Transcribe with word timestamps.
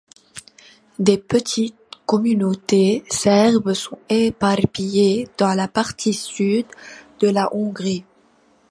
Des 0.97 1.19
petites 1.19 1.77
communautés 2.07 3.03
serbes 3.11 3.73
sont 3.75 3.99
éparpillés 4.09 5.27
dans 5.37 5.53
la 5.53 5.67
partie 5.67 6.15
sud 6.15 6.65
de 7.19 7.29
la 7.29 7.55
Hongrie. 7.55 8.03